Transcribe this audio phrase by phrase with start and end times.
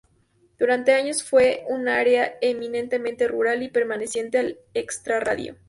[0.57, 5.57] Durante años fue un área eminentemente rural y perteneciente al extrarradio.